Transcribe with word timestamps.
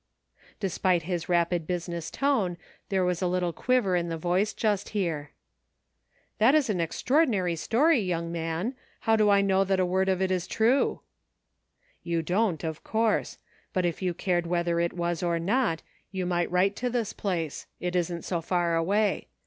Despite 0.59 1.03
his 1.03 1.29
rapid 1.29 1.67
business 1.67 2.09
tone, 2.09 2.57
there 2.89 3.05
was 3.05 3.21
a 3.21 3.27
little 3.27 3.53
quiver 3.53 3.95
in 3.95 4.09
the 4.09 4.17
voice 4.17 4.51
just 4.51 4.89
here." 4.97 5.29
That 6.39 6.55
is 6.55 6.71
an 6.71 6.81
extraordinary 6.81 7.55
story, 7.55 7.99
young 7.99 8.31
man. 8.31 8.73
How 9.01 9.15
do 9.15 9.29
I 9.29 9.41
know 9.41 9.63
that 9.63 9.79
a 9.79 9.85
word 9.85 10.09
of 10.09 10.19
it 10.19 10.31
is 10.31 10.47
true 10.47 11.01
}""You 12.03 12.23
don't, 12.23 12.63
of 12.63 12.83
course; 12.83 13.37
but 13.73 13.85
if 13.85 14.01
you 14.01 14.15
cared 14.15 14.47
whether 14.47 14.79
it 14.79 14.93
was 14.93 15.21
or 15.21 15.37
not, 15.37 15.83
you 16.11 16.25
might 16.25 16.49
write 16.49 16.75
to 16.77 16.89
this 16.89 17.13
place; 17.13 17.67
it 17.79 17.95
isn't 17.95 18.25
so 18.25 18.41
far 18.41 18.75
away. 18.75 19.27